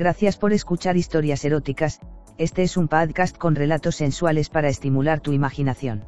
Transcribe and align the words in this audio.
Gracias 0.00 0.36
por 0.38 0.52
escuchar 0.54 0.96
historias 0.96 1.44
eróticas, 1.44 2.00
este 2.38 2.62
es 2.62 2.78
un 2.78 2.88
podcast 2.88 3.36
con 3.36 3.54
relatos 3.54 3.96
sensuales 3.96 4.48
para 4.48 4.70
estimular 4.70 5.20
tu 5.20 5.32
imaginación. 5.32 6.06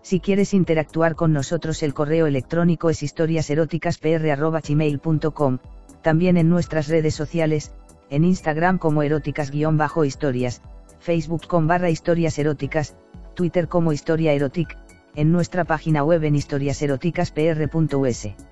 Si 0.00 0.18
quieres 0.18 0.54
interactuar 0.54 1.14
con 1.14 1.34
nosotros 1.34 1.82
el 1.82 1.92
correo 1.92 2.26
electrónico 2.26 2.88
es 2.88 3.02
historiaseroticaspr.gmail.com, 3.02 5.58
también 6.00 6.38
en 6.38 6.48
nuestras 6.48 6.88
redes 6.88 7.14
sociales, 7.14 7.74
en 8.08 8.24
Instagram 8.24 8.78
como 8.78 9.02
eróticas-historias, 9.02 10.62
Facebook 10.98 11.46
con 11.46 11.66
barra 11.66 11.90
historias 11.90 12.38
eróticas, 12.38 12.96
Twitter 13.34 13.68
como 13.68 13.92
historia 13.92 14.32
erotic, 14.32 14.78
en 15.16 15.32
nuestra 15.32 15.66
página 15.66 16.02
web 16.02 16.24
en 16.24 16.36
historiaseroticaspr.us. 16.36 18.51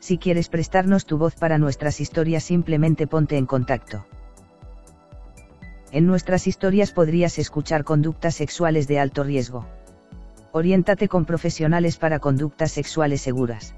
Si 0.00 0.16
quieres 0.16 0.48
prestarnos 0.48 1.04
tu 1.04 1.18
voz 1.18 1.36
para 1.36 1.58
nuestras 1.58 2.00
historias 2.00 2.42
simplemente 2.42 3.06
ponte 3.06 3.36
en 3.36 3.46
contacto. 3.46 4.06
En 5.92 6.06
nuestras 6.06 6.46
historias 6.46 6.92
podrías 6.92 7.38
escuchar 7.38 7.84
conductas 7.84 8.34
sexuales 8.34 8.88
de 8.88 8.98
alto 8.98 9.24
riesgo. 9.24 9.66
Oriéntate 10.52 11.08
con 11.08 11.26
profesionales 11.26 11.96
para 11.98 12.18
conductas 12.18 12.72
sexuales 12.72 13.20
seguras. 13.20 13.74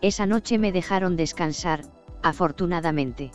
Esa 0.00 0.26
noche 0.26 0.58
me 0.58 0.72
dejaron 0.72 1.16
descansar, 1.16 1.82
afortunadamente. 2.22 3.30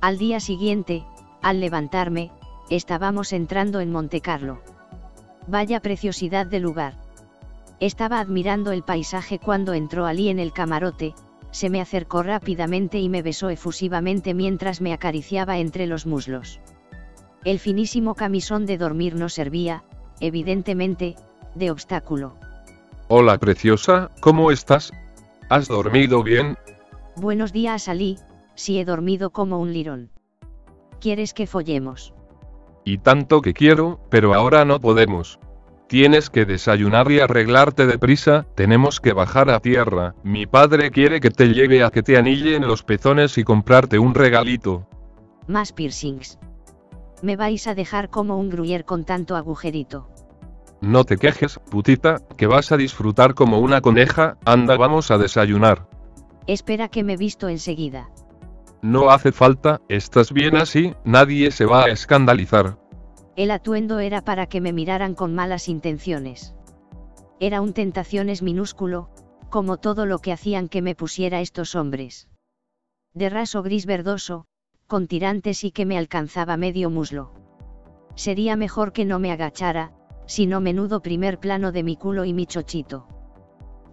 Al 0.00 0.18
día 0.18 0.40
siguiente, 0.40 1.04
al 1.42 1.60
levantarme, 1.60 2.30
estábamos 2.70 3.32
entrando 3.32 3.80
en 3.80 3.92
Montecarlo. 3.92 4.62
Vaya 5.46 5.80
preciosidad 5.80 6.46
de 6.46 6.60
lugar. 6.60 6.94
Estaba 7.80 8.20
admirando 8.20 8.72
el 8.72 8.82
paisaje 8.82 9.38
cuando 9.38 9.72
entró 9.72 10.04
Ali 10.04 10.28
en 10.28 10.38
el 10.38 10.52
camarote, 10.52 11.14
se 11.50 11.70
me 11.70 11.80
acercó 11.80 12.22
rápidamente 12.22 12.98
y 12.98 13.08
me 13.08 13.22
besó 13.22 13.48
efusivamente 13.48 14.34
mientras 14.34 14.82
me 14.82 14.92
acariciaba 14.92 15.58
entre 15.58 15.86
los 15.86 16.04
muslos. 16.04 16.60
El 17.42 17.58
finísimo 17.58 18.14
camisón 18.14 18.66
de 18.66 18.76
dormir 18.76 19.14
no 19.14 19.30
servía, 19.30 19.82
evidentemente, 20.20 21.16
de 21.54 21.70
obstáculo. 21.70 22.36
Hola 23.08 23.38
preciosa, 23.38 24.10
¿cómo 24.20 24.50
estás? 24.50 24.92
¿Has 25.48 25.66
dormido 25.66 26.22
bien? 26.22 26.58
Buenos 27.16 27.50
días 27.50 27.88
Ali, 27.88 28.18
si 28.54 28.78
he 28.78 28.84
dormido 28.84 29.30
como 29.30 29.58
un 29.58 29.72
lirón. 29.72 30.10
¿Quieres 31.00 31.32
que 31.32 31.46
follemos? 31.46 32.12
Y 32.84 32.98
tanto 32.98 33.40
que 33.40 33.54
quiero, 33.54 34.00
pero 34.10 34.34
ahora 34.34 34.66
no 34.66 34.80
podemos. 34.80 35.40
Tienes 35.90 36.30
que 36.30 36.44
desayunar 36.44 37.10
y 37.10 37.18
arreglarte 37.18 37.84
deprisa, 37.84 38.46
tenemos 38.54 39.00
que 39.00 39.12
bajar 39.12 39.50
a 39.50 39.58
tierra. 39.58 40.14
Mi 40.22 40.46
padre 40.46 40.92
quiere 40.92 41.18
que 41.18 41.30
te 41.30 41.48
lleve 41.48 41.82
a 41.82 41.90
que 41.90 42.04
te 42.04 42.16
anillen 42.16 42.64
los 42.64 42.84
pezones 42.84 43.36
y 43.38 43.42
comprarte 43.42 43.98
un 43.98 44.14
regalito. 44.14 44.86
Más 45.48 45.72
piercings. 45.72 46.38
Me 47.22 47.34
vais 47.34 47.66
a 47.66 47.74
dejar 47.74 48.08
como 48.08 48.38
un 48.38 48.50
gruyere 48.50 48.84
con 48.84 49.04
tanto 49.04 49.34
agujerito. 49.34 50.08
No 50.80 51.02
te 51.02 51.16
quejes, 51.16 51.58
putita, 51.58 52.22
que 52.36 52.46
vas 52.46 52.70
a 52.70 52.76
disfrutar 52.76 53.34
como 53.34 53.58
una 53.58 53.80
coneja, 53.80 54.38
anda 54.44 54.76
vamos 54.76 55.10
a 55.10 55.18
desayunar. 55.18 55.88
Espera 56.46 56.86
que 56.86 57.02
me 57.02 57.16
visto 57.16 57.48
enseguida. 57.48 58.10
No 58.80 59.10
hace 59.10 59.32
falta, 59.32 59.80
estás 59.88 60.32
bien 60.32 60.56
así, 60.56 60.94
nadie 61.04 61.50
se 61.50 61.64
va 61.64 61.86
a 61.86 61.88
escandalizar. 61.88 62.78
El 63.40 63.50
atuendo 63.52 64.00
era 64.00 64.20
para 64.20 64.44
que 64.44 64.60
me 64.60 64.74
miraran 64.74 65.14
con 65.14 65.34
malas 65.34 65.70
intenciones. 65.70 66.54
Era 67.38 67.62
un 67.62 67.72
tentaciones 67.72 68.42
minúsculo, 68.42 69.08
como 69.48 69.78
todo 69.78 70.04
lo 70.04 70.18
que 70.18 70.30
hacían 70.30 70.68
que 70.68 70.82
me 70.82 70.94
pusiera 70.94 71.40
estos 71.40 71.74
hombres. 71.74 72.28
De 73.14 73.30
raso 73.30 73.62
gris 73.62 73.86
verdoso, 73.86 74.44
con 74.86 75.06
tirantes 75.06 75.64
y 75.64 75.70
que 75.70 75.86
me 75.86 75.96
alcanzaba 75.96 76.58
medio 76.58 76.90
muslo. 76.90 77.32
Sería 78.14 78.56
mejor 78.56 78.92
que 78.92 79.06
no 79.06 79.18
me 79.18 79.32
agachara, 79.32 79.94
sino 80.26 80.60
menudo 80.60 81.00
primer 81.00 81.38
plano 81.38 81.72
de 81.72 81.82
mi 81.82 81.96
culo 81.96 82.26
y 82.26 82.34
mi 82.34 82.44
chochito. 82.44 83.08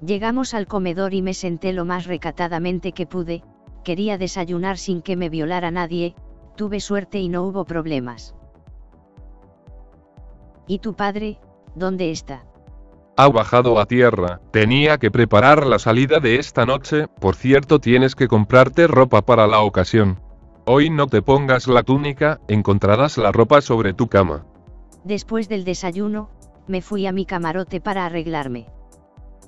Llegamos 0.05 0.53
al 0.53 0.67
comedor 0.67 1.13
y 1.13 1.21
me 1.21 1.33
senté 1.33 1.71
lo 1.71 1.85
más 1.85 2.05
recatadamente 2.05 2.91
que 2.91 3.05
pude, 3.05 3.45
quería 3.85 4.17
desayunar 4.17 4.77
sin 4.77 5.01
que 5.01 5.15
me 5.15 5.29
violara 5.29 5.71
nadie, 5.71 6.15
tuve 6.57 6.81
suerte 6.81 7.21
y 7.21 7.29
no 7.29 7.43
hubo 7.43 7.63
problemas. 7.63 8.35
¿Y 10.67 10.79
tu 10.79 10.95
padre, 10.95 11.39
dónde 11.75 12.11
está? 12.11 12.43
Ha 13.15 13.29
bajado 13.29 13.79
a 13.79 13.85
tierra, 13.85 14.41
tenía 14.51 14.97
que 14.97 15.09
preparar 15.09 15.65
la 15.65 15.79
salida 15.79 16.19
de 16.19 16.35
esta 16.35 16.65
noche, 16.65 17.07
por 17.07 17.35
cierto 17.35 17.79
tienes 17.79 18.13
que 18.15 18.27
comprarte 18.27 18.85
ropa 18.85 19.23
para 19.23 19.47
la 19.47 19.61
ocasión. 19.61 20.19
Hoy 20.65 20.89
no 20.89 21.07
te 21.07 21.21
pongas 21.21 21.67
la 21.67 21.83
túnica, 21.83 22.41
encontrarás 22.47 23.17
la 23.17 23.31
ropa 23.31 23.61
sobre 23.61 23.93
tu 23.93 24.07
cama. 24.07 24.45
Después 25.03 25.47
del 25.47 25.63
desayuno, 25.63 26.29
me 26.67 26.81
fui 26.81 27.07
a 27.07 27.13
mi 27.13 27.25
camarote 27.25 27.79
para 27.79 28.05
arreglarme. 28.05 28.67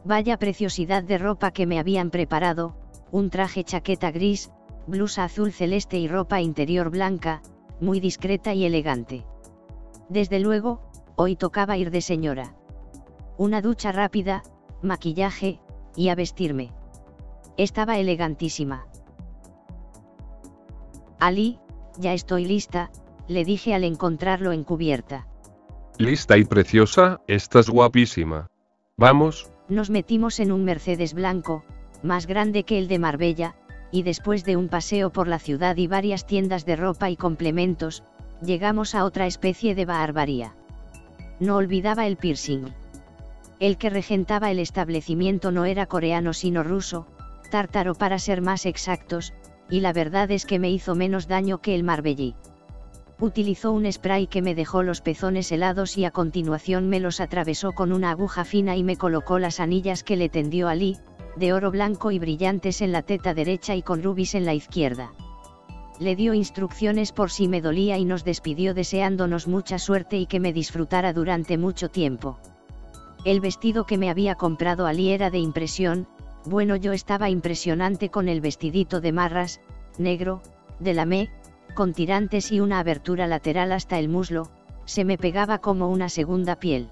Vaya 0.05 0.37
preciosidad 0.37 1.03
de 1.03 1.17
ropa 1.17 1.51
que 1.51 1.67
me 1.67 1.77
habían 1.77 2.09
preparado, 2.09 2.75
un 3.11 3.29
traje 3.29 3.65
chaqueta 3.65 4.11
gris, 4.11 4.49
blusa 4.87 5.25
azul 5.25 5.51
celeste 5.51 5.99
y 5.99 6.07
ropa 6.07 6.41
interior 6.41 6.89
blanca, 6.89 7.41
muy 7.81 7.99
discreta 7.99 8.53
y 8.53 8.65
elegante. 8.65 9.25
Desde 10.07 10.39
luego, 10.39 10.88
hoy 11.21 11.35
tocaba 11.35 11.75
ir 11.75 11.91
de 11.91 11.99
señora. 11.99 12.55
Una 13.37 13.61
ducha 13.61 13.91
rápida, 13.91 14.41
maquillaje, 14.81 15.59
y 15.93 16.07
a 16.07 16.15
vestirme. 16.15 16.71
Estaba 17.57 17.97
elegantísima. 17.97 18.85
Ali, 21.19 21.59
ya 21.97 22.13
estoy 22.13 22.45
lista, 22.45 22.89
le 23.27 23.43
dije 23.43 23.73
al 23.73 23.83
encontrarlo 23.83 24.53
en 24.53 24.63
cubierta. 24.63 25.27
Lista 25.97 26.37
y 26.37 26.45
preciosa, 26.45 27.19
estás 27.27 27.69
guapísima. 27.69 28.47
Vamos. 28.95 29.51
Nos 29.67 29.89
metimos 29.89 30.39
en 30.39 30.53
un 30.53 30.63
Mercedes 30.63 31.13
blanco, 31.13 31.65
más 32.01 32.27
grande 32.27 32.63
que 32.63 32.79
el 32.79 32.87
de 32.87 32.97
Marbella, 32.97 33.55
y 33.91 34.03
después 34.03 34.45
de 34.45 34.55
un 34.55 34.69
paseo 34.69 35.11
por 35.11 35.27
la 35.27 35.39
ciudad 35.39 35.75
y 35.75 35.87
varias 35.87 36.25
tiendas 36.25 36.65
de 36.65 36.77
ropa 36.77 37.09
y 37.09 37.17
complementos, 37.17 38.05
llegamos 38.41 38.95
a 38.95 39.03
otra 39.03 39.27
especie 39.27 39.75
de 39.75 39.83
barbaría. 39.83 40.55
No 41.39 41.55
olvidaba 41.55 42.05
el 42.05 42.17
piercing. 42.17 42.65
El 43.59 43.77
que 43.77 43.89
regentaba 43.89 44.51
el 44.51 44.59
establecimiento 44.59 45.51
no 45.51 45.65
era 45.65 45.85
coreano 45.85 46.33
sino 46.33 46.63
ruso, 46.63 47.07
tártaro 47.49 47.95
para 47.95 48.19
ser 48.19 48.41
más 48.41 48.65
exactos, 48.65 49.33
y 49.69 49.79
la 49.79 49.93
verdad 49.93 50.31
es 50.31 50.45
que 50.45 50.59
me 50.59 50.69
hizo 50.69 50.95
menos 50.95 51.27
daño 51.27 51.59
que 51.59 51.75
el 51.75 51.83
marbellí. 51.83 52.35
Utilizó 53.19 53.71
un 53.71 53.89
spray 53.91 54.27
que 54.27 54.41
me 54.41 54.55
dejó 54.55 54.83
los 54.83 55.01
pezones 55.01 55.51
helados 55.51 55.97
y 55.97 56.05
a 56.05 56.11
continuación 56.11 56.89
me 56.89 56.99
los 56.99 57.21
atravesó 57.21 57.71
con 57.71 57.91
una 57.91 58.11
aguja 58.11 58.43
fina 58.43 58.75
y 58.75 58.83
me 58.83 58.97
colocó 58.97 59.39
las 59.39 59.59
anillas 59.59 60.03
que 60.03 60.17
le 60.17 60.29
tendió 60.29 60.67
Ali, 60.67 60.97
de 61.37 61.53
oro 61.53 61.71
blanco 61.71 62.11
y 62.11 62.19
brillantes 62.19 62.81
en 62.81 62.91
la 62.91 63.01
teta 63.01 63.33
derecha 63.33 63.75
y 63.75 63.81
con 63.81 64.03
rubis 64.03 64.35
en 64.35 64.45
la 64.45 64.53
izquierda 64.53 65.11
le 65.99 66.15
dio 66.15 66.33
instrucciones 66.33 67.11
por 67.11 67.29
si 67.29 67.47
me 67.47 67.61
dolía 67.61 67.97
y 67.97 68.05
nos 68.05 68.23
despidió 68.23 68.73
deseándonos 68.73 69.47
mucha 69.47 69.77
suerte 69.77 70.17
y 70.17 70.25
que 70.25 70.39
me 70.39 70.53
disfrutara 70.53 71.11
durante 71.11 71.57
mucho 71.57 71.89
tiempo. 71.89 72.39
El 73.25 73.41
vestido 73.41 73.85
que 73.85 73.97
me 73.97 74.09
había 74.09 74.35
comprado 74.35 74.87
Ali 74.87 75.11
era 75.11 75.29
de 75.29 75.39
impresión, 75.39 76.07
bueno 76.45 76.77
yo 76.77 76.93
estaba 76.93 77.29
impresionante 77.29 78.09
con 78.09 78.29
el 78.29 78.39
vestidito 78.39 79.01
de 79.01 79.11
marras, 79.11 79.59
negro, 79.97 80.41
de 80.79 80.93
lamé, 80.93 81.29
con 81.75 81.93
tirantes 81.93 82.51
y 82.53 82.61
una 82.61 82.79
abertura 82.79 83.27
lateral 83.27 83.73
hasta 83.73 83.99
el 83.99 84.07
muslo, 84.07 84.49
se 84.85 85.03
me 85.03 85.17
pegaba 85.17 85.59
como 85.59 85.89
una 85.89 86.07
segunda 86.07 86.55
piel. 86.55 86.89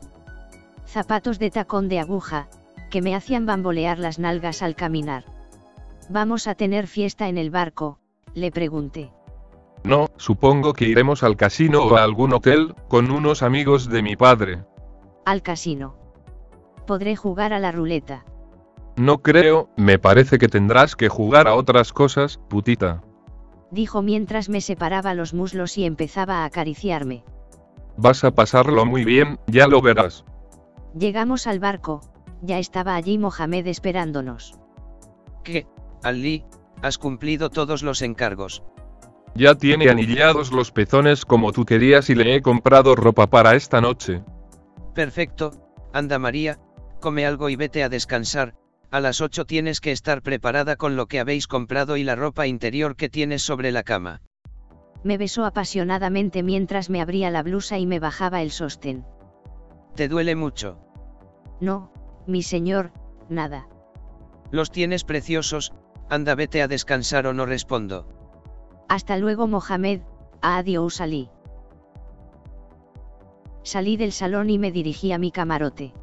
Zapatos 0.85 1.39
de 1.39 1.49
tacón 1.49 1.87
de 1.87 1.99
aguja, 1.99 2.49
que 2.89 3.01
me 3.01 3.15
hacían 3.15 3.45
bambolear 3.45 3.99
las 3.99 4.19
nalgas 4.19 4.61
al 4.61 4.75
caminar. 4.75 5.23
Vamos 6.09 6.47
a 6.47 6.55
tener 6.55 6.87
fiesta 6.87 7.27
en 7.27 7.37
el 7.37 7.49
barco, 7.49 7.99
le 8.37 8.51
pregunté. 8.51 9.11
No, 9.83 10.07
supongo 10.17 10.73
que 10.73 10.87
iremos 10.87 11.23
al 11.23 11.37
casino 11.37 11.83
o 11.83 11.95
a 11.95 12.03
algún 12.03 12.33
hotel, 12.33 12.75
con 12.87 13.09
unos 13.09 13.41
amigos 13.41 13.89
de 13.89 14.03
mi 14.03 14.15
padre. 14.15 14.63
Al 15.25 15.41
casino. 15.41 15.95
Podré 16.85 17.15
jugar 17.15 17.51
a 17.51 17.59
la 17.59 17.71
ruleta. 17.71 18.25
No 18.95 19.23
creo, 19.23 19.69
me 19.75 19.97
parece 19.97 20.37
que 20.37 20.47
tendrás 20.47 20.95
que 20.95 21.09
jugar 21.09 21.47
a 21.47 21.55
otras 21.55 21.93
cosas, 21.93 22.39
putita. 22.47 23.01
Dijo 23.71 24.01
mientras 24.03 24.49
me 24.49 24.61
separaba 24.61 25.15
los 25.15 25.33
muslos 25.33 25.77
y 25.77 25.85
empezaba 25.85 26.43
a 26.43 26.45
acariciarme. 26.45 27.23
Vas 27.97 28.23
a 28.23 28.31
pasarlo 28.31 28.85
muy 28.85 29.03
bien, 29.03 29.39
ya 29.47 29.67
lo 29.67 29.81
verás. 29.81 30.25
Llegamos 30.97 31.47
al 31.47 31.59
barco, 31.59 32.01
ya 32.41 32.59
estaba 32.59 32.95
allí 32.95 33.17
Mohamed 33.17 33.65
esperándonos. 33.65 34.59
¿Qué, 35.43 35.65
Ali? 36.03 36.45
Has 36.81 36.97
cumplido 36.97 37.49
todos 37.49 37.83
los 37.83 38.01
encargos. 38.01 38.63
Ya 39.35 39.55
tiene 39.55 39.89
anillados 39.89 40.51
los 40.51 40.71
pezones 40.71 41.25
como 41.25 41.51
tú 41.51 41.65
querías 41.65 42.09
y 42.09 42.15
le 42.15 42.35
he 42.35 42.41
comprado 42.41 42.95
ropa 42.95 43.27
para 43.27 43.55
esta 43.55 43.81
noche. 43.81 44.23
Perfecto, 44.95 45.51
anda 45.93 46.17
María, 46.17 46.59
come 46.99 47.25
algo 47.25 47.49
y 47.49 47.55
vete 47.55 47.83
a 47.83 47.89
descansar, 47.89 48.55
a 48.89 48.99
las 48.99 49.21
8 49.21 49.45
tienes 49.45 49.81
que 49.81 49.91
estar 49.91 50.21
preparada 50.21 50.75
con 50.75 50.95
lo 50.95 51.07
que 51.07 51.19
habéis 51.19 51.47
comprado 51.47 51.97
y 51.97 52.03
la 52.03 52.15
ropa 52.15 52.47
interior 52.47 52.95
que 52.95 53.09
tienes 53.09 53.41
sobre 53.41 53.71
la 53.71 53.83
cama. 53.83 54.21
Me 55.03 55.17
besó 55.17 55.45
apasionadamente 55.45 56.41
mientras 56.41 56.89
me 56.89 57.01
abría 57.01 57.29
la 57.29 57.43
blusa 57.43 57.77
y 57.77 57.85
me 57.85 57.99
bajaba 57.99 58.41
el 58.41 58.51
sostén. 58.51 59.05
¿Te 59.95 60.07
duele 60.07 60.35
mucho? 60.35 60.79
No, 61.59 61.91
mi 62.25 62.41
señor, 62.41 62.91
nada. 63.29 63.67
Los 64.51 64.71
tienes 64.71 65.03
preciosos, 65.03 65.73
anda 66.09 66.35
vete 66.35 66.61
a 66.61 66.67
descansar 66.67 67.27
o 67.27 67.33
no 67.33 67.45
respondo. 67.45 68.05
Hasta 68.87 69.17
luego 69.17 69.47
Mohamed, 69.47 70.01
adiós 70.41 70.95
salí. 70.95 71.29
Salí 73.63 73.97
del 73.97 74.13
salón 74.13 74.49
y 74.49 74.57
me 74.57 74.71
dirigí 74.71 75.11
a 75.11 75.17
mi 75.17 75.31
camarote. 75.31 75.93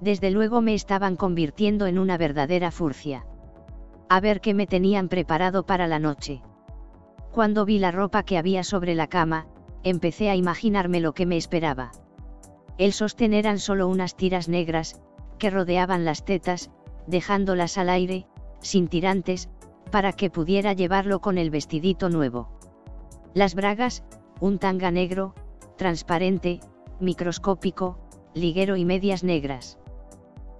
Desde 0.00 0.30
luego 0.30 0.60
me 0.60 0.74
estaban 0.74 1.14
convirtiendo 1.16 1.86
en 1.86 1.98
una 1.98 2.18
verdadera 2.18 2.70
furcia. 2.70 3.26
A 4.08 4.20
ver 4.20 4.40
qué 4.40 4.54
me 4.54 4.66
tenían 4.66 5.08
preparado 5.08 5.64
para 5.64 5.86
la 5.86 6.00
noche. 6.00 6.42
Cuando 7.30 7.64
vi 7.64 7.78
la 7.78 7.92
ropa 7.92 8.24
que 8.24 8.38
había 8.38 8.64
sobre 8.64 8.96
la 8.96 9.06
cama, 9.06 9.46
empecé 9.84 10.30
a 10.30 10.34
imaginarme 10.34 11.00
lo 11.00 11.12
que 11.12 11.26
me 11.26 11.36
esperaba. 11.36 11.92
El 12.76 12.92
sostén 12.92 13.34
eran 13.34 13.60
solo 13.60 13.86
unas 13.86 14.16
tiras 14.16 14.48
negras, 14.48 15.00
que 15.38 15.50
rodeaban 15.50 16.04
las 16.04 16.24
tetas, 16.24 16.70
dejándolas 17.06 17.78
al 17.78 17.88
aire, 17.88 18.26
sin 18.60 18.88
tirantes, 18.88 19.48
para 19.90 20.12
que 20.12 20.30
pudiera 20.30 20.72
llevarlo 20.72 21.20
con 21.20 21.38
el 21.38 21.50
vestidito 21.50 22.08
nuevo. 22.08 22.48
Las 23.34 23.54
bragas, 23.54 24.04
un 24.40 24.58
tanga 24.58 24.90
negro, 24.90 25.34
transparente, 25.76 26.60
microscópico, 27.00 27.98
liguero 28.34 28.76
y 28.76 28.84
medias 28.84 29.24
negras. 29.24 29.78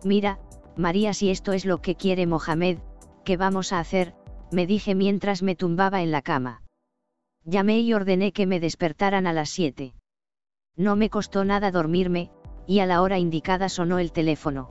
Mira, 0.04 0.38
María, 0.76 1.14
si 1.14 1.30
esto 1.30 1.52
es 1.52 1.64
lo 1.64 1.80
que 1.80 1.94
quiere 1.94 2.26
Mohamed, 2.26 2.78
¿qué 3.24 3.36
vamos 3.36 3.72
a 3.72 3.80
hacer? 3.80 4.14
me 4.50 4.66
dije 4.66 4.94
mientras 4.94 5.42
me 5.42 5.54
tumbaba 5.54 6.02
en 6.02 6.10
la 6.10 6.22
cama. 6.22 6.62
Llamé 7.44 7.80
y 7.80 7.94
ordené 7.94 8.32
que 8.32 8.46
me 8.46 8.60
despertaran 8.60 9.26
a 9.26 9.32
las 9.32 9.50
siete. 9.50 9.94
No 10.76 10.96
me 10.96 11.08
costó 11.08 11.44
nada 11.44 11.70
dormirme, 11.70 12.30
y 12.66 12.80
a 12.80 12.86
la 12.86 13.02
hora 13.02 13.18
indicada 13.18 13.68
sonó 13.68 13.98
el 13.98 14.12
teléfono. 14.12 14.70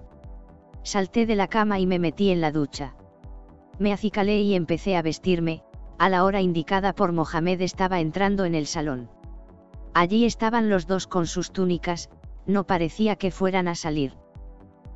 Salté 0.83 1.25
de 1.25 1.35
la 1.35 1.47
cama 1.47 1.79
y 1.79 1.85
me 1.85 1.99
metí 1.99 2.29
en 2.29 2.41
la 2.41 2.51
ducha. 2.51 2.95
Me 3.79 3.93
acicalé 3.93 4.41
y 4.41 4.55
empecé 4.55 4.97
a 4.97 5.01
vestirme, 5.01 5.63
a 5.97 6.09
la 6.09 6.25
hora 6.25 6.41
indicada 6.41 6.93
por 6.93 7.13
Mohamed 7.13 7.61
estaba 7.61 8.01
entrando 8.01 8.45
en 8.45 8.53
el 8.53 8.67
salón. 8.67 9.09
Allí 9.93 10.25
estaban 10.25 10.69
los 10.69 10.85
dos 10.85 11.07
con 11.07 11.27
sus 11.27 11.51
túnicas, 11.51 12.09
no 12.45 12.65
parecía 12.65 13.15
que 13.15 13.31
fueran 13.31 13.67
a 13.67 13.75
salir. 13.75 14.13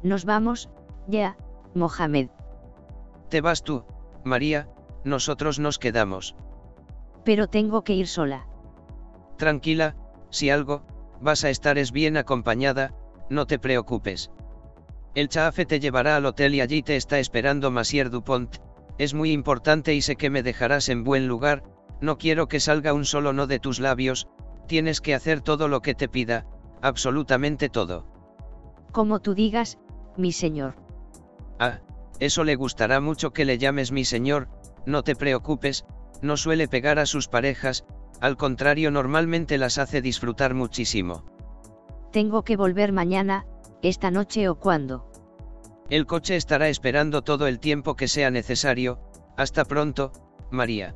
Nos 0.04 0.26
vamos, 0.26 0.70
ya, 1.08 1.38
Mohamed. 1.74 2.30
Te 3.30 3.42
vas 3.42 3.64
tú, 3.64 3.86
María, 4.24 4.68
nosotros 5.06 5.60
nos 5.60 5.80
quedamos. 5.80 6.36
Pero 7.24 7.48
tengo 7.48 7.84
que 7.84 7.94
ir 7.94 8.08
sola. 8.08 8.48
Tranquila, 9.38 9.96
si 10.30 10.50
algo, 10.50 10.84
vas 11.22 11.46
a 11.46 11.50
estar 11.50 11.78
es 11.78 11.92
bien 11.92 12.18
acompañada, 12.18 12.94
no 13.30 13.46
te 13.48 13.60
preocupes. 13.60 14.30
El 15.16 15.30
chafe 15.30 15.66
te 15.66 15.80
llevará 15.80 16.18
al 16.18 16.26
hotel 16.26 16.56
y 16.56 16.62
allí 16.62 16.82
te 16.82 16.96
está 16.96 17.20
esperando 17.20 17.72
Masier 17.72 18.10
Dupont, 18.10 18.58
es 18.98 19.14
muy 19.14 19.32
importante 19.32 19.94
y 19.94 20.02
sé 20.02 20.16
que 20.16 20.30
me 20.30 20.44
dejarás 20.44 20.90
en 20.90 21.04
buen 21.04 21.28
lugar, 21.28 21.64
no 22.02 22.18
quiero 22.18 22.48
que 22.48 22.60
salga 22.60 22.94
un 22.94 23.06
solo 23.06 23.34
no 23.34 23.48
de 23.48 23.60
tus 23.60 23.80
labios, 23.80 24.28
tienes 24.68 25.02
que 25.02 25.16
hacer 25.16 25.42
todo 25.42 25.68
lo 25.68 25.82
que 25.82 25.96
te 25.96 26.08
pida, 26.08 26.46
absolutamente 26.82 27.70
todo. 27.70 28.06
Como 28.92 29.20
tú 29.20 29.34
digas, 29.34 29.80
mi 30.18 30.32
señor. 30.32 30.76
Ah, 31.60 31.80
eso 32.20 32.44
le 32.44 32.56
gustará 32.56 33.00
mucho 33.00 33.32
que 33.32 33.46
le 33.46 33.58
llames 33.58 33.92
mi 33.92 34.06
señor, 34.06 34.50
no 34.86 35.04
te 35.04 35.16
preocupes, 35.16 35.86
no 36.22 36.38
suele 36.38 36.68
pegar 36.68 37.00
a 37.00 37.06
sus 37.06 37.28
parejas, 37.28 37.86
al 38.22 38.38
contrario 38.38 38.92
normalmente 38.92 39.58
las 39.58 39.78
hace 39.78 40.02
disfrutar 40.02 40.54
muchísimo. 40.54 41.26
Tengo 42.12 42.44
que 42.44 42.58
volver 42.58 42.92
mañana, 42.92 43.46
esta 43.82 44.12
noche 44.12 44.48
o 44.48 44.56
cuando. 44.56 45.10
El 45.94 46.08
coche 46.08 46.36
estará 46.36 46.70
esperando 46.70 47.22
todo 47.22 47.46
el 47.46 47.60
tiempo 47.60 47.96
que 47.96 48.08
sea 48.08 48.32
necesario, 48.32 48.98
hasta 49.38 49.64
pronto, 49.64 50.12
María. 50.50 50.96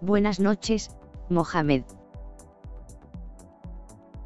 Buenas 0.00 0.40
noches, 0.40 0.90
Mohamed. 1.30 1.84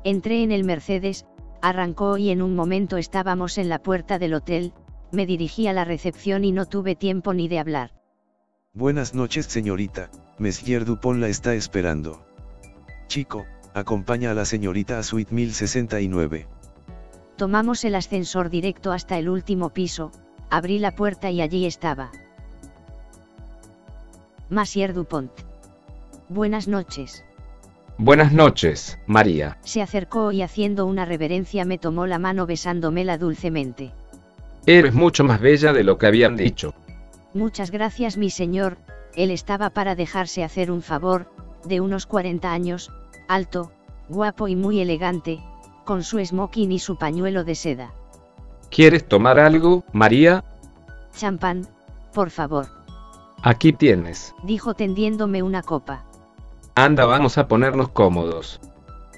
Entré 0.03 0.45
en 0.45 0.51
el 0.51 0.65
Mercedes, 0.65 1.27
arrancó 1.61 2.17
y 2.17 2.31
en 2.31 2.41
un 2.41 2.55
momento 2.55 2.97
estábamos 2.97 3.59
en 3.59 3.69
la 3.69 3.83
puerta 3.83 4.19
del 4.19 4.33
hotel, 4.33 4.73
me 5.11 5.27
dirigí 5.27 5.67
a 5.67 5.75
la 5.75 5.85
recepción 5.85 6.47
y 6.47 6.53
no 6.53 6.65
tuve 6.65 6.97
tiempo 6.97 7.35
ni 7.35 7.49
de 7.49 7.59
hablar. 7.59 7.91
Buenas 8.73 9.15
noches 9.15 9.45
señorita, 9.45 10.11
Monsieur 10.39 10.87
Dupont 10.87 11.21
la 11.21 11.29
está 11.29 11.53
esperando. 11.53 12.25
Chico, 13.09 13.45
acompaña 13.75 14.31
a 14.31 14.35
la 14.35 14.47
señorita 14.47 14.99
a 14.99 15.03
Suite 15.03 15.35
1069. 15.35 16.49
Tomamos 17.37 17.85
el 17.85 17.95
ascensor 17.95 18.51
directo 18.51 18.93
hasta 18.93 19.19
el 19.19 19.29
último 19.29 19.71
piso, 19.71 20.11
abrí 20.51 20.79
la 20.79 20.93
puerta 20.95 21.31
y 21.31 21.41
allí 21.41 21.67
estaba. 21.67 22.11
Monsieur 24.51 24.93
Dupont. 24.93 25.33
Buenas 26.29 26.69
noches. 26.69 27.25
Buenas 27.99 28.33
noches, 28.33 28.99
María. 29.07 29.59
Se 29.63 29.81
acercó 29.81 30.33
y 30.33 30.43
haciendo 30.43 30.87
una 30.87 31.05
reverencia 31.05 31.65
me 31.65 31.79
tomó 31.79 32.07
la 32.07 32.19
mano 32.19 32.47
besándomela 32.47 33.19
dulcemente. 33.19 33.93
Eres 34.67 34.95
mucho 34.95 35.25
más 35.25 35.41
bella 35.41 35.73
de 35.73 35.85
lo 35.85 35.99
que 35.99 36.07
habían 36.07 36.37
dicho. 36.37 36.75
Muchas 37.35 37.71
gracias 37.71 38.17
mi 38.17 38.31
señor, 38.31 38.77
él 39.15 39.31
estaba 39.31 39.71
para 39.71 39.95
dejarse 39.95 40.45
hacer 40.45 40.71
un 40.71 40.83
favor, 40.83 41.31
de 41.65 41.81
unos 41.81 42.07
40 42.07 42.53
años, 42.53 42.91
alto, 43.29 43.73
guapo 44.09 44.49
y 44.49 44.57
muy 44.57 44.81
elegante, 44.81 45.43
con 45.85 46.03
su 46.03 46.25
smoking 46.25 46.73
y 46.73 46.79
su 46.79 46.97
pañuelo 46.97 47.45
de 47.45 47.55
seda. 47.55 47.93
¿Quieres 48.71 49.07
tomar 49.07 49.39
algo, 49.39 49.85
María? 49.93 50.45
Champán, 51.15 51.67
por 52.15 52.31
favor. 52.31 52.67
Aquí 53.43 53.73
tienes. 53.73 54.35
Dijo 54.45 54.75
tendiéndome 54.75 55.43
una 55.43 55.63
copa. 55.63 56.05
Anda, 56.75 57.05
vamos 57.05 57.37
a 57.39 57.49
ponernos 57.49 57.91
cómodos. 57.91 58.61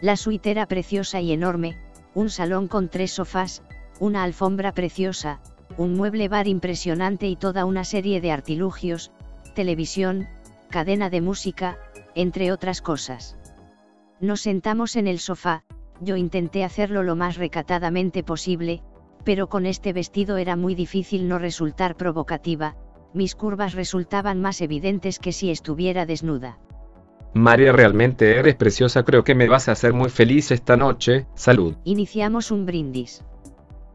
La 0.00 0.16
suite 0.16 0.50
era 0.50 0.66
preciosa 0.66 1.20
y 1.20 1.32
enorme, 1.32 1.78
un 2.14 2.30
salón 2.30 2.68
con 2.68 2.88
tres 2.88 3.12
sofás, 3.12 3.62
una 4.00 4.22
alfombra 4.24 4.72
preciosa, 4.72 5.40
un 5.76 5.94
mueble 5.94 6.28
bar 6.28 6.48
impresionante 6.48 7.26
y 7.26 7.36
toda 7.36 7.64
una 7.64 7.84
serie 7.84 8.20
de 8.20 8.32
artilugios, 8.32 9.12
televisión, 9.54 10.26
cadena 10.68 11.10
de 11.10 11.20
música, 11.20 11.78
entre 12.14 12.50
otras 12.50 12.82
cosas. 12.82 13.36
Nos 14.20 14.40
sentamos 14.40 14.96
en 14.96 15.06
el 15.06 15.20
sofá, 15.20 15.64
yo 16.00 16.16
intenté 16.16 16.64
hacerlo 16.64 17.02
lo 17.02 17.16
más 17.16 17.36
recatadamente 17.36 18.22
posible, 18.22 18.82
pero 19.24 19.48
con 19.48 19.66
este 19.66 19.92
vestido 19.92 20.36
era 20.36 20.56
muy 20.56 20.74
difícil 20.74 21.28
no 21.28 21.38
resultar 21.38 21.96
provocativa, 21.96 22.76
mis 23.14 23.34
curvas 23.34 23.74
resultaban 23.74 24.40
más 24.40 24.60
evidentes 24.60 25.18
que 25.18 25.32
si 25.32 25.50
estuviera 25.50 26.04
desnuda. 26.04 26.58
María, 27.32 27.72
realmente 27.72 28.38
eres 28.38 28.54
preciosa, 28.54 29.04
creo 29.04 29.24
que 29.24 29.34
me 29.34 29.48
vas 29.48 29.68
a 29.68 29.72
hacer 29.72 29.92
muy 29.92 30.08
feliz 30.08 30.50
esta 30.50 30.76
noche, 30.76 31.26
salud. 31.34 31.74
Iniciamos 31.84 32.50
un 32.50 32.64
brindis. 32.64 33.24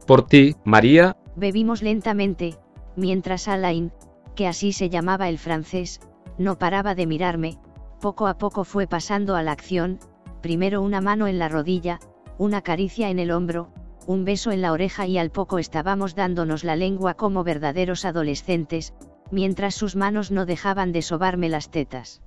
Por 0.06 0.26
ti, 0.26 0.56
María. 0.64 1.16
Bebimos 1.36 1.82
lentamente, 1.82 2.56
mientras 2.96 3.48
Alain, 3.48 3.92
que 4.34 4.46
así 4.46 4.72
se 4.72 4.90
llamaba 4.90 5.28
el 5.28 5.38
francés, 5.38 6.00
no 6.36 6.58
paraba 6.58 6.94
de 6.94 7.06
mirarme, 7.06 7.58
poco 8.00 8.26
a 8.26 8.36
poco 8.36 8.64
fue 8.64 8.86
pasando 8.86 9.36
a 9.36 9.42
la 9.42 9.52
acción, 9.52 10.00
primero 10.40 10.82
una 10.82 11.00
mano 11.00 11.26
en 11.26 11.38
la 11.38 11.48
rodilla, 11.48 12.00
una 12.38 12.62
caricia 12.62 13.10
en 13.10 13.18
el 13.18 13.30
hombro, 13.30 13.68
un 14.06 14.24
beso 14.24 14.50
en 14.50 14.62
la 14.62 14.72
oreja 14.72 15.06
y 15.06 15.18
al 15.18 15.30
poco 15.30 15.58
estábamos 15.58 16.14
dándonos 16.14 16.64
la 16.64 16.76
lengua 16.76 17.14
como 17.14 17.44
verdaderos 17.44 18.04
adolescentes, 18.04 18.94
mientras 19.30 19.74
sus 19.74 19.96
manos 19.96 20.30
no 20.30 20.46
dejaban 20.46 20.92
de 20.92 21.02
sobarme 21.02 21.48
las 21.48 21.70
tetas. 21.70 22.22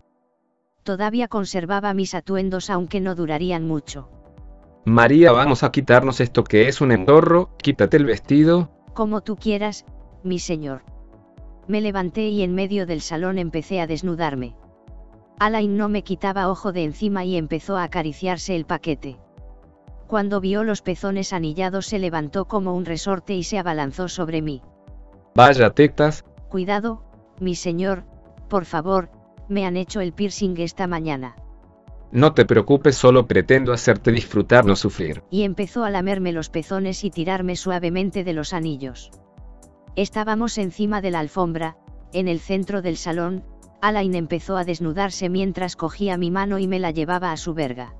Todavía 0.83 1.27
conservaba 1.27 1.93
mis 1.93 2.13
atuendos 2.13 2.69
aunque 2.69 3.01
no 3.01 3.15
durarían 3.15 3.65
mucho. 3.65 4.09
María, 4.85 5.31
vamos 5.31 5.63
a 5.63 5.71
quitarnos 5.71 6.19
esto 6.19 6.43
que 6.43 6.67
es 6.67 6.81
un 6.81 6.91
endorro, 6.91 7.55
quítate 7.57 7.97
el 7.97 8.05
vestido. 8.05 8.69
Como 8.93 9.21
tú 9.21 9.37
quieras, 9.37 9.85
mi 10.23 10.39
señor. 10.39 10.83
Me 11.67 11.79
levanté 11.79 12.27
y 12.27 12.43
en 12.43 12.53
medio 12.53 12.85
del 12.85 12.99
salón 12.99 13.37
empecé 13.37 13.79
a 13.79 13.87
desnudarme. 13.87 14.55
Alain 15.43 15.75
no 15.75 15.89
me 15.89 16.03
quitaba 16.03 16.49
ojo 16.49 16.71
de 16.71 16.85
encima 16.85 17.25
y 17.25 17.35
empezó 17.35 17.75
a 17.75 17.83
acariciarse 17.83 18.55
el 18.55 18.63
paquete. 18.63 19.17
Cuando 20.07 20.39
vio 20.39 20.63
los 20.63 20.81
pezones 20.81 21.33
anillados 21.33 21.85
se 21.85 21.99
levantó 21.99 22.45
como 22.45 22.73
un 22.73 22.85
resorte 22.85 23.33
y 23.35 23.43
se 23.43 23.59
abalanzó 23.59 24.07
sobre 24.07 24.41
mí. 24.41 24.61
Vaya 25.35 25.71
tetas. 25.71 26.23
Cuidado, 26.47 27.03
mi 27.41 27.55
señor, 27.55 28.05
por 28.47 28.63
favor, 28.63 29.09
me 29.49 29.65
han 29.65 29.75
hecho 29.75 29.99
el 29.99 30.13
piercing 30.13 30.55
esta 30.59 30.87
mañana. 30.87 31.35
No 32.13 32.33
te 32.33 32.45
preocupes, 32.45 32.95
solo 32.95 33.27
pretendo 33.27 33.73
hacerte 33.73 34.13
disfrutar, 34.13 34.63
no 34.63 34.77
sufrir. 34.77 35.23
Y 35.29 35.43
empezó 35.43 35.83
a 35.83 35.89
lamerme 35.89 36.31
los 36.31 36.49
pezones 36.49 37.03
y 37.03 37.09
tirarme 37.09 37.57
suavemente 37.57 38.23
de 38.23 38.31
los 38.31 38.53
anillos. 38.53 39.11
Estábamos 39.97 40.57
encima 40.57 41.01
de 41.01 41.11
la 41.11 41.19
alfombra, 41.19 41.75
en 42.13 42.29
el 42.29 42.39
centro 42.39 42.81
del 42.81 42.95
salón, 42.95 43.43
Alain 43.83 44.15
empezó 44.15 44.55
a 44.55 44.63
desnudarse 44.63 45.27
mientras 45.27 45.75
cogía 45.75 46.15
mi 46.15 46.31
mano 46.31 46.57
y 46.57 46.67
me 46.69 46.79
la 46.79 46.91
llevaba 46.91 47.33
a 47.33 47.37
su 47.37 47.53
verga. 47.53 47.93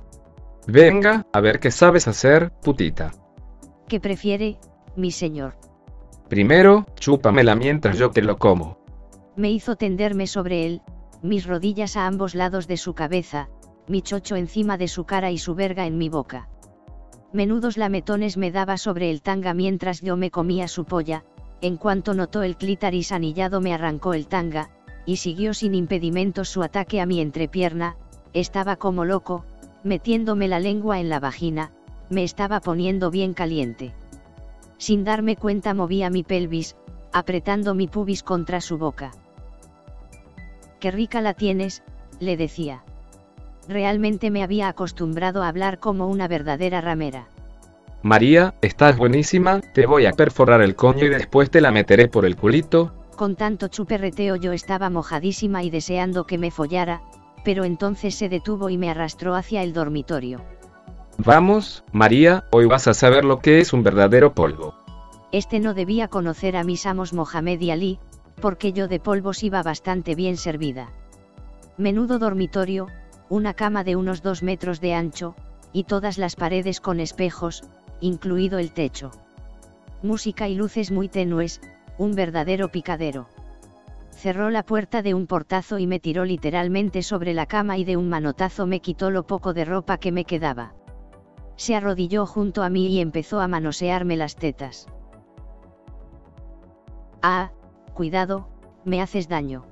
Venga, 0.65 1.27
a 1.33 1.41
ver 1.41 1.59
qué 1.59 1.71
sabes 1.71 2.07
hacer, 2.07 2.53
putita. 2.63 3.11
¿Qué 3.89 3.99
prefiere, 3.99 4.59
mi 4.95 5.11
señor? 5.11 5.57
Primero, 6.29 6.85
chúpamela 6.95 7.57
mientras 7.57 7.97
yo 7.97 8.11
te 8.11 8.21
lo 8.21 8.37
como. 8.37 8.77
Me 9.35 9.51
hizo 9.51 9.75
tenderme 9.75 10.25
sobre 10.25 10.65
él, 10.65 10.81
mis 11.21 11.45
rodillas 11.45 11.97
a 11.97 12.07
ambos 12.07 12.33
lados 12.33 12.65
de 12.67 12.77
su 12.77 12.93
cabeza, 12.93 13.49
mi 13.89 14.01
chocho 14.01 14.37
encima 14.37 14.77
de 14.77 14.87
su 14.87 15.03
cara 15.03 15.31
y 15.31 15.37
su 15.37 15.53
verga 15.53 15.85
en 15.85 15.97
mi 15.97 16.07
boca. 16.07 16.47
Menudos 17.33 17.75
lametones 17.75 18.37
me 18.37 18.51
daba 18.51 18.77
sobre 18.77 19.11
el 19.11 19.21
tanga 19.21 19.53
mientras 19.53 19.99
yo 19.99 20.15
me 20.15 20.31
comía 20.31 20.69
su 20.69 20.85
polla, 20.85 21.25
en 21.59 21.75
cuanto 21.75 22.13
notó 22.13 22.41
el 22.41 22.55
clítaris 22.55 23.11
anillado 23.11 23.59
me 23.59 23.73
arrancó 23.73 24.13
el 24.13 24.27
tanga, 24.27 24.69
y 25.05 25.17
siguió 25.17 25.53
sin 25.53 25.75
impedimentos 25.75 26.49
su 26.49 26.63
ataque 26.63 27.01
a 27.01 27.05
mi 27.05 27.19
entrepierna, 27.19 27.97
estaba 28.33 28.75
como 28.77 29.05
loco, 29.05 29.45
metiéndome 29.83 30.47
la 30.47 30.59
lengua 30.59 30.99
en 30.99 31.09
la 31.09 31.19
vagina, 31.19 31.71
me 32.09 32.23
estaba 32.23 32.61
poniendo 32.61 33.11
bien 33.11 33.33
caliente. 33.33 33.93
Sin 34.77 35.03
darme 35.03 35.35
cuenta 35.35 35.73
movía 35.73 36.09
mi 36.09 36.23
pelvis, 36.23 36.75
apretando 37.11 37.75
mi 37.75 37.87
pubis 37.87 38.23
contra 38.23 38.61
su 38.61 38.77
boca. 38.77 39.11
Qué 40.79 40.91
rica 40.91 41.21
la 41.21 41.33
tienes, 41.33 41.83
le 42.19 42.35
decía. 42.37 42.83
Realmente 43.67 44.31
me 44.31 44.43
había 44.43 44.67
acostumbrado 44.67 45.43
a 45.43 45.47
hablar 45.47 45.79
como 45.79 46.07
una 46.07 46.27
verdadera 46.27 46.81
ramera. 46.81 47.27
María, 48.01 48.53
estás 48.61 48.97
buenísima, 48.97 49.61
te 49.61 49.85
voy 49.85 50.05
a 50.05 50.11
perforar 50.11 50.61
el 50.61 50.75
coño 50.75 51.05
y 51.05 51.09
después 51.09 51.49
te 51.49 51.61
la 51.61 51.71
meteré 51.71 52.09
por 52.09 52.25
el 52.25 52.35
culito. 52.35 52.93
Con 53.15 53.35
tanto 53.35 53.67
chuperreteo 53.67 54.35
yo 54.35 54.53
estaba 54.53 54.89
mojadísima 54.89 55.63
y 55.63 55.69
deseando 55.69 56.25
que 56.25 56.37
me 56.37 56.51
follara, 56.51 57.01
pero 57.43 57.63
entonces 57.63 58.15
se 58.15 58.29
detuvo 58.29 58.69
y 58.69 58.77
me 58.77 58.89
arrastró 58.89 59.35
hacia 59.35 59.61
el 59.63 59.73
dormitorio. 59.73 60.41
Vamos, 61.17 61.83
María, 61.91 62.45
hoy 62.51 62.65
vas 62.65 62.87
a 62.87 62.93
saber 62.93 63.23
lo 63.23 63.39
que 63.39 63.59
es 63.59 63.71
un 63.71 63.83
verdadero 63.83 64.33
polvo. 64.33 64.73
Este 65.31 65.59
no 65.59 65.73
debía 65.73 66.07
conocer 66.07 66.57
a 66.57 66.63
mis 66.63 66.85
amos 66.85 67.13
Mohamed 67.13 67.59
y 67.61 67.71
Ali, 67.71 67.99
porque 68.41 68.73
yo 68.73 68.87
de 68.87 68.99
polvos 68.99 69.43
iba 69.43 69.61
bastante 69.61 70.15
bien 70.15 70.37
servida. 70.37 70.89
Menudo 71.77 72.17
dormitorio, 72.17 72.87
una 73.29 73.53
cama 73.53 73.83
de 73.83 73.95
unos 73.95 74.23
dos 74.23 74.41
metros 74.41 74.81
de 74.81 74.95
ancho, 74.95 75.35
y 75.71 75.83
todas 75.83 76.17
las 76.17 76.35
paredes 76.35 76.79
con 76.79 76.99
espejos, 76.99 77.63
incluido 77.99 78.59
el 78.59 78.71
techo. 78.71 79.11
Música 80.01 80.47
y 80.47 80.55
luces 80.55 80.91
muy 80.91 81.09
tenues, 81.09 81.61
un 81.97 82.15
verdadero 82.15 82.69
picadero. 82.69 83.27
Cerró 84.11 84.49
la 84.49 84.63
puerta 84.63 85.01
de 85.01 85.13
un 85.13 85.27
portazo 85.27 85.79
y 85.79 85.87
me 85.87 85.99
tiró 85.99 86.23
literalmente 86.23 87.03
sobre 87.03 87.33
la 87.33 87.45
cama 87.45 87.77
y 87.77 87.83
de 87.83 87.97
un 87.97 88.09
manotazo 88.09 88.65
me 88.65 88.79
quitó 88.79 89.11
lo 89.11 89.27
poco 89.27 89.53
de 89.53 89.65
ropa 89.65 89.97
que 89.97 90.11
me 90.11 90.25
quedaba. 90.25 90.73
Se 91.55 91.75
arrodilló 91.75 92.25
junto 92.25 92.63
a 92.63 92.69
mí 92.69 92.87
y 92.87 92.99
empezó 92.99 93.39
a 93.39 93.47
manosearme 93.47 94.15
las 94.15 94.35
tetas. 94.35 94.87
Ah, 97.21 97.51
cuidado, 97.93 98.47
me 98.85 99.01
haces 99.01 99.27
daño. 99.27 99.65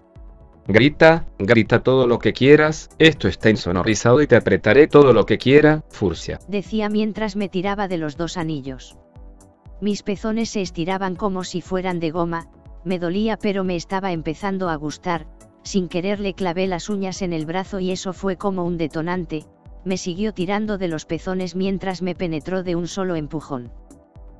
Grita, 0.67 1.25
grita 1.39 1.81
todo 1.81 2.05
lo 2.07 2.19
que 2.19 2.33
quieras, 2.33 2.89
esto 2.99 3.27
está 3.27 3.49
insonorizado 3.49 4.21
y 4.21 4.27
te 4.27 4.35
apretaré 4.35 4.87
todo 4.87 5.11
lo 5.11 5.25
que 5.25 5.37
quiera, 5.37 5.83
Furcia. 5.89 6.39
Decía 6.47 6.87
mientras 6.87 7.35
me 7.35 7.49
tiraba 7.49 7.87
de 7.87 7.97
los 7.97 8.15
dos 8.15 8.37
anillos. 8.37 8.97
Mis 9.81 10.03
pezones 10.03 10.49
se 10.49 10.61
estiraban 10.61 11.15
como 11.15 11.43
si 11.43 11.59
fueran 11.61 11.99
de 11.99 12.11
goma, 12.11 12.47
me 12.85 12.99
dolía 12.99 13.35
pero 13.37 13.63
me 13.63 13.75
estaba 13.75 14.11
empezando 14.11 14.69
a 14.69 14.75
gustar, 14.75 15.25
sin 15.63 15.87
querer 15.87 16.19
le 16.19 16.35
clavé 16.35 16.67
las 16.67 16.87
uñas 16.87 17.23
en 17.23 17.33
el 17.33 17.47
brazo 17.47 17.79
y 17.79 17.89
eso 17.89 18.13
fue 18.13 18.37
como 18.37 18.63
un 18.63 18.77
detonante, 18.77 19.45
me 19.83 19.97
siguió 19.97 20.33
tirando 20.33 20.77
de 20.77 20.87
los 20.87 21.05
pezones 21.05 21.55
mientras 21.55 22.03
me 22.03 22.13
penetró 22.13 22.61
de 22.61 22.75
un 22.75 22.87
solo 22.87 23.15
empujón. 23.15 23.71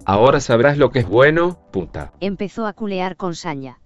Ahora 0.06 0.40
sabrás 0.40 0.78
lo 0.78 0.92
que 0.92 1.00
es 1.00 1.08
bueno, 1.08 1.60
puta. 1.72 2.14
Empezó 2.20 2.68
a 2.68 2.74
culear 2.74 3.18
con 3.18 3.36
saña. 3.36 3.80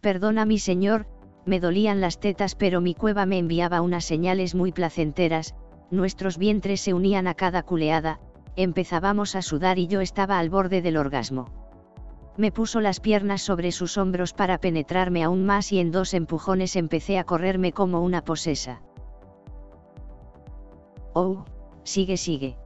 Perdona 0.00 0.44
mi 0.44 0.58
señor, 0.58 1.06
me 1.44 1.60
dolían 1.60 2.00
las 2.00 2.18
tetas 2.18 2.56
pero 2.56 2.80
mi 2.80 2.94
cueva 2.94 3.26
me 3.26 3.38
enviaba 3.38 3.80
unas 3.80 4.04
señales 4.04 4.54
muy 4.54 4.72
placenteras, 4.72 5.54
nuestros 5.90 6.36
vientres 6.36 6.80
se 6.80 6.94
unían 6.94 7.26
a 7.26 7.34
cada 7.34 7.62
culeada, 7.62 8.20
empezábamos 8.56 9.36
a 9.36 9.42
sudar 9.42 9.78
y 9.78 9.86
yo 9.86 10.00
estaba 10.00 10.38
al 10.38 10.50
borde 10.50 10.82
del 10.82 10.96
orgasmo. 10.96 11.50
Me 12.36 12.50
puso 12.50 12.80
las 12.80 13.00
piernas 13.00 13.42
sobre 13.42 13.70
sus 13.70 13.96
hombros 13.96 14.32
para 14.32 14.58
penetrarme 14.58 15.22
aún 15.22 15.46
más 15.46 15.70
y 15.72 15.78
en 15.78 15.92
dos 15.92 16.14
empujones 16.14 16.74
empecé 16.74 17.18
a 17.18 17.24
correrme 17.24 17.72
como 17.72 18.00
una 18.00 18.24
posesa. 18.24 18.82
Oh, 21.12 21.44
sigue, 21.84 22.16
sigue. 22.16 22.56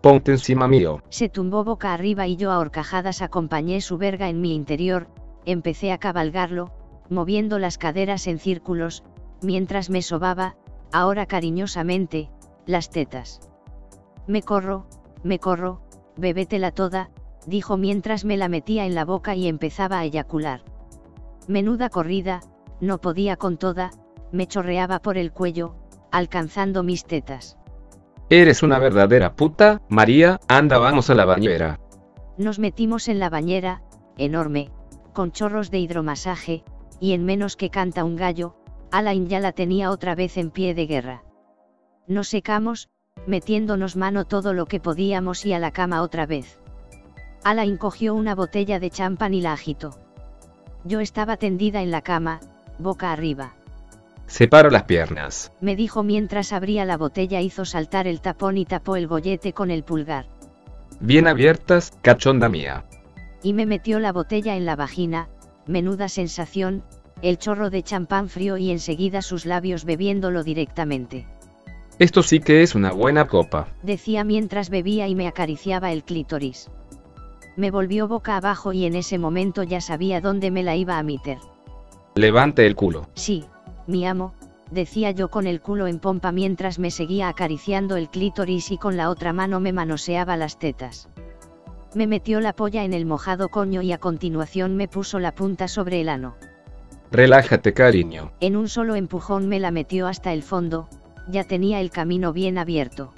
Ponte 0.00 0.32
encima 0.32 0.68
mío. 0.68 1.02
Se 1.10 1.28
tumbó 1.28 1.64
boca 1.64 1.92
arriba 1.92 2.26
y 2.26 2.36
yo 2.36 2.50
a 2.50 2.58
horcajadas 2.58 3.20
acompañé 3.20 3.80
su 3.80 3.98
verga 3.98 4.28
en 4.28 4.40
mi 4.40 4.54
interior, 4.54 5.08
empecé 5.44 5.92
a 5.92 5.98
cabalgarlo, 5.98 6.72
moviendo 7.10 7.58
las 7.58 7.76
caderas 7.76 8.26
en 8.26 8.38
círculos, 8.38 9.04
mientras 9.42 9.90
me 9.90 10.00
sobaba, 10.00 10.56
ahora 10.92 11.26
cariñosamente, 11.26 12.30
las 12.66 12.90
tetas. 12.90 13.40
Me 14.26 14.42
corro, 14.42 14.86
me 15.24 15.38
corro, 15.38 15.80
bebétela 16.16 16.70
toda, 16.70 17.10
dijo 17.46 17.76
mientras 17.76 18.24
me 18.24 18.36
la 18.36 18.48
metía 18.48 18.86
en 18.86 18.94
la 18.94 19.04
boca 19.04 19.34
y 19.34 19.48
empezaba 19.48 19.98
a 19.98 20.04
eyacular. 20.04 20.62
Menuda 21.48 21.88
corrida, 21.88 22.40
no 22.80 22.98
podía 22.98 23.36
con 23.36 23.56
toda, 23.56 23.90
me 24.30 24.46
chorreaba 24.46 25.00
por 25.00 25.18
el 25.18 25.32
cuello, 25.32 25.74
alcanzando 26.12 26.82
mis 26.82 27.04
tetas. 27.04 27.58
Eres 28.30 28.62
una 28.62 28.78
verdadera 28.78 29.34
puta, 29.34 29.82
María, 29.88 30.40
anda 30.48 30.78
vamos 30.78 31.10
a 31.10 31.14
la 31.14 31.24
bañera. 31.24 31.80
Nos 32.38 32.58
metimos 32.58 33.08
en 33.08 33.18
la 33.18 33.30
bañera, 33.30 33.82
enorme, 34.16 34.70
con 35.12 35.32
chorros 35.32 35.70
de 35.70 35.78
hidromasaje, 35.78 36.64
y 37.00 37.12
en 37.12 37.24
menos 37.24 37.56
que 37.56 37.70
canta 37.70 38.04
un 38.04 38.16
gallo, 38.16 38.56
Alain 38.90 39.28
ya 39.28 39.40
la 39.40 39.52
tenía 39.52 39.90
otra 39.90 40.14
vez 40.14 40.36
en 40.36 40.50
pie 40.50 40.74
de 40.74 40.86
guerra. 40.86 41.24
Nos 42.06 42.28
secamos, 42.28 42.88
metiéndonos 43.26 43.96
mano 43.96 44.24
todo 44.24 44.52
lo 44.52 44.66
que 44.66 44.80
podíamos 44.80 45.44
y 45.46 45.52
a 45.52 45.58
la 45.58 45.70
cama 45.70 46.02
otra 46.02 46.26
vez. 46.26 46.58
Alain 47.42 47.76
cogió 47.76 48.14
una 48.14 48.34
botella 48.34 48.80
de 48.80 48.90
champán 48.90 49.34
y 49.34 49.40
la 49.40 49.52
agitó. 49.52 49.98
Yo 50.84 51.00
estaba 51.00 51.36
tendida 51.36 51.82
en 51.82 51.90
la 51.90 52.02
cama, 52.02 52.40
boca 52.78 53.12
arriba. 53.12 53.54
Separo 54.26 54.70
las 54.70 54.84
piernas. 54.84 55.52
Me 55.60 55.76
dijo 55.76 56.02
mientras 56.02 56.52
abría 56.52 56.84
la 56.84 56.96
botella 56.96 57.40
hizo 57.40 57.64
saltar 57.64 58.06
el 58.06 58.20
tapón 58.20 58.56
y 58.56 58.64
tapó 58.64 58.96
el 58.96 59.06
gollete 59.06 59.52
con 59.52 59.70
el 59.70 59.84
pulgar. 59.84 60.26
Bien 61.00 61.26
abiertas, 61.26 61.92
cachonda 62.02 62.48
mía. 62.48 62.84
Y 63.42 63.52
me 63.52 63.66
metió 63.66 64.00
la 64.00 64.12
botella 64.12 64.56
en 64.56 64.64
la 64.64 64.76
vagina, 64.76 65.28
menuda 65.66 66.08
sensación, 66.08 66.82
el 67.20 67.38
chorro 67.38 67.70
de 67.70 67.82
champán 67.82 68.28
frío 68.28 68.56
y 68.56 68.70
enseguida 68.70 69.22
sus 69.22 69.44
labios 69.44 69.84
bebiéndolo 69.84 70.42
directamente. 70.42 71.26
Esto 71.98 72.24
sí 72.24 72.40
que 72.40 72.62
es 72.62 72.74
una 72.74 72.90
buena 72.90 73.28
copa. 73.28 73.68
Decía 73.82 74.24
mientras 74.24 74.68
bebía 74.68 75.06
y 75.06 75.14
me 75.14 75.28
acariciaba 75.28 75.92
el 75.92 76.02
clítoris. 76.02 76.70
Me 77.56 77.70
volvió 77.70 78.08
boca 78.08 78.36
abajo 78.36 78.72
y 78.72 78.84
en 78.84 78.96
ese 78.96 79.16
momento 79.16 79.62
ya 79.62 79.80
sabía 79.80 80.20
dónde 80.20 80.50
me 80.50 80.64
la 80.64 80.74
iba 80.74 80.98
a 80.98 81.02
meter. 81.04 81.38
Levante 82.16 82.66
el 82.66 82.74
culo. 82.74 83.06
Sí, 83.14 83.44
mi 83.86 84.06
amo, 84.06 84.34
decía 84.72 85.12
yo 85.12 85.30
con 85.30 85.46
el 85.46 85.60
culo 85.60 85.86
en 85.86 86.00
pompa 86.00 86.32
mientras 86.32 86.80
me 86.80 86.90
seguía 86.90 87.28
acariciando 87.28 87.96
el 87.96 88.08
clítoris 88.08 88.72
y 88.72 88.78
con 88.78 88.96
la 88.96 89.08
otra 89.08 89.32
mano 89.32 89.60
me 89.60 89.72
manoseaba 89.72 90.36
las 90.36 90.58
tetas. 90.58 91.08
Me 91.94 92.08
metió 92.08 92.40
la 92.40 92.54
polla 92.54 92.82
en 92.82 92.92
el 92.92 93.06
mojado 93.06 93.50
coño 93.50 93.82
y 93.82 93.92
a 93.92 93.98
continuación 93.98 94.76
me 94.76 94.88
puso 94.88 95.20
la 95.20 95.32
punta 95.32 95.68
sobre 95.68 96.00
el 96.00 96.08
ano. 96.08 96.34
Relájate, 97.12 97.72
cariño. 97.72 98.32
En 98.40 98.56
un 98.56 98.68
solo 98.68 98.96
empujón 98.96 99.46
me 99.46 99.60
la 99.60 99.70
metió 99.70 100.08
hasta 100.08 100.32
el 100.32 100.42
fondo, 100.42 100.88
ya 101.28 101.44
tenía 101.44 101.80
el 101.80 101.90
camino 101.90 102.32
bien 102.32 102.58
abierto. 102.58 103.12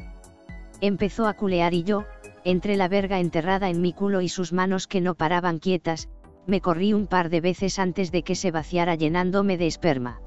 Empezó 0.81 1.27
a 1.27 1.35
culear 1.35 1.75
y 1.75 1.83
yo, 1.83 2.05
entre 2.45 2.77
la 2.77 2.89
verga 2.89 3.19
enterrada 3.19 3.69
en 3.71 3.81
mi 3.81 3.93
culo 3.93 4.21
y 4.21 4.29
sus 4.29 4.53
manos 4.53 4.87
que 4.87 5.01
no 5.01 5.15
paraban 5.15 5.59
quietas, 5.59 6.09
me 6.47 6.61
corrí 6.61 6.93
un 6.93 7.07
par 7.07 7.29
de 7.29 7.41
veces 7.41 7.79
antes 7.79 8.13
de 8.13 8.23
que 8.23 8.35
se 8.35 8.51
vaciara 8.51 8.95
llenándome 8.95 9.59
de 9.59 9.67
esperma. 9.67 10.21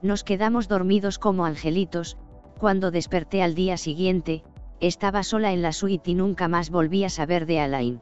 Nos 0.00 0.24
quedamos 0.24 0.68
dormidos 0.68 1.18
como 1.18 1.44
angelitos, 1.44 2.16
cuando 2.58 2.90
desperté 2.90 3.42
al 3.42 3.54
día 3.54 3.76
siguiente, 3.76 4.42
estaba 4.80 5.22
sola 5.22 5.52
en 5.52 5.62
la 5.62 5.72
suite 5.72 6.10
y 6.10 6.14
nunca 6.14 6.48
más 6.48 6.70
volví 6.70 7.04
a 7.04 7.10
saber 7.10 7.46
de 7.46 7.60
Alain. 7.60 8.00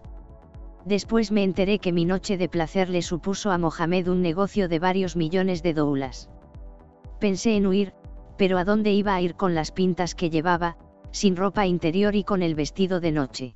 Después 0.84 1.30
me 1.30 1.44
enteré 1.44 1.78
que 1.78 1.92
mi 1.92 2.04
noche 2.04 2.36
de 2.36 2.48
placer 2.48 2.88
le 2.88 3.02
supuso 3.02 3.50
a 3.50 3.58
Mohamed 3.58 4.08
un 4.08 4.20
negocio 4.20 4.68
de 4.68 4.78
varios 4.78 5.16
millones 5.16 5.62
de 5.62 5.74
doulas. 5.74 6.28
Pensé 7.20 7.56
en 7.56 7.66
huir, 7.66 7.92
pero 8.36 8.58
¿a 8.58 8.64
dónde 8.64 8.92
iba 8.92 9.14
a 9.14 9.20
ir 9.20 9.34
con 9.34 9.54
las 9.54 9.72
pintas 9.72 10.14
que 10.14 10.30
llevaba, 10.30 10.76
sin 11.10 11.36
ropa 11.36 11.66
interior 11.66 12.14
y 12.14 12.24
con 12.24 12.42
el 12.42 12.54
vestido 12.54 13.00
de 13.00 13.12
noche? 13.12 13.54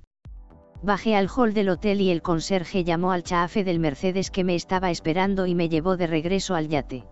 Bajé 0.82 1.16
al 1.16 1.28
hall 1.34 1.54
del 1.54 1.70
hotel 1.70 2.00
y 2.00 2.10
el 2.10 2.22
conserje 2.22 2.84
llamó 2.84 3.12
al 3.12 3.22
chafe 3.22 3.64
del 3.64 3.80
Mercedes 3.80 4.30
que 4.30 4.44
me 4.44 4.54
estaba 4.54 4.90
esperando 4.90 5.46
y 5.46 5.54
me 5.54 5.68
llevó 5.68 5.96
de 5.96 6.06
regreso 6.06 6.54
al 6.54 6.68
yate. 6.68 7.04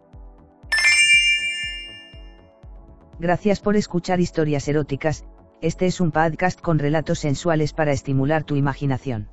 Gracias 3.18 3.60
por 3.60 3.76
escuchar 3.76 4.20
historias 4.20 4.68
eróticas, 4.68 5.24
este 5.60 5.86
es 5.86 6.00
un 6.00 6.10
podcast 6.10 6.60
con 6.60 6.78
relatos 6.78 7.20
sensuales 7.20 7.72
para 7.72 7.92
estimular 7.92 8.44
tu 8.44 8.56
imaginación. 8.56 9.30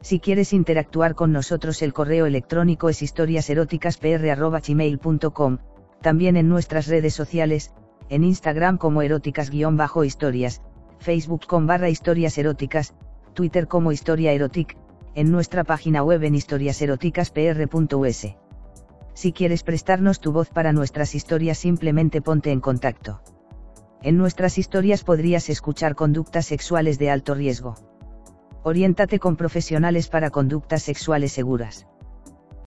Si 0.00 0.18
quieres 0.18 0.52
interactuar 0.52 1.14
con 1.14 1.30
nosotros 1.30 1.82
el 1.82 1.92
correo 1.92 2.26
electrónico 2.26 2.88
es 2.88 3.02
historiaseroticaspr.gmail.com, 3.02 5.58
también 6.02 6.36
en 6.36 6.48
nuestras 6.48 6.86
redes 6.86 7.14
sociales, 7.14 7.72
en 8.08 8.24
Instagram 8.24 8.76
como 8.76 9.00
eróticas-historias, 9.00 10.60
Facebook 10.98 11.46
con 11.46 11.66
barra 11.66 11.88
historias 11.88 12.36
eróticas, 12.36 12.94
Twitter 13.32 13.66
como 13.66 13.92
historia 13.92 14.32
erotic, 14.32 14.76
en 15.14 15.30
nuestra 15.30 15.64
página 15.64 16.02
web 16.02 16.22
en 16.24 16.34
historiaseroticaspr.us. 16.34 18.26
Si 19.14 19.32
quieres 19.32 19.62
prestarnos 19.62 20.20
tu 20.20 20.32
voz 20.32 20.48
para 20.50 20.72
nuestras 20.72 21.14
historias 21.14 21.58
simplemente 21.58 22.22
ponte 22.22 22.50
en 22.50 22.60
contacto. 22.60 23.20
En 24.02 24.16
nuestras 24.16 24.58
historias 24.58 25.04
podrías 25.04 25.48
escuchar 25.48 25.94
conductas 25.94 26.46
sexuales 26.46 26.98
de 26.98 27.10
alto 27.10 27.34
riesgo. 27.34 27.76
Oriéntate 28.64 29.18
con 29.18 29.36
profesionales 29.36 30.08
para 30.08 30.30
conductas 30.30 30.82
sexuales 30.82 31.32
seguras. 31.32 31.86